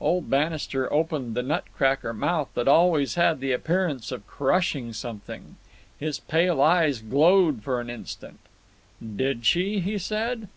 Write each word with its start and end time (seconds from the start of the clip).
Old 0.00 0.30
Bannister 0.30 0.90
opened 0.90 1.34
the 1.34 1.42
nut 1.42 1.64
cracker 1.76 2.14
mouth 2.14 2.48
that 2.54 2.66
always 2.66 3.16
had 3.16 3.40
the 3.40 3.52
appearance 3.52 4.10
of 4.10 4.26
crushing 4.26 4.94
something. 4.94 5.56
His 6.00 6.20
pale 6.20 6.62
eyes 6.62 7.02
glowed 7.02 7.62
for 7.62 7.82
an 7.82 7.90
instant. 7.90 8.40
"Did 9.04 9.44
she?" 9.44 9.80
he 9.80 9.98
said. 9.98 10.48